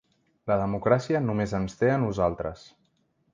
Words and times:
La 0.51 0.55
democràcia 0.61 1.21
només 1.25 1.53
ens 1.59 1.77
té 1.83 1.93
a 1.97 2.01
nosaltres. 2.05 2.65